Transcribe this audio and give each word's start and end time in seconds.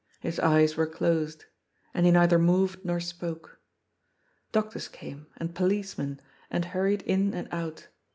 His 0.19 0.39
eyes 0.39 0.75
were 0.75 0.87
closed. 0.87 1.45
And 1.93 2.07
he 2.07 2.11
neither 2.11 2.39
moved 2.39 2.83
nor 2.83 2.99
spoke. 2.99 3.59
Doctors 4.51 4.87
came, 4.87 5.27
and 5.37 5.53
policemen, 5.53 6.19
and 6.49 6.65
hurried 6.65 7.03
in 7.03 7.35
and 7.35 7.47
out. 7.51 7.87